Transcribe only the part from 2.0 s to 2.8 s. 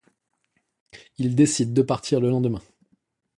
le lendemain.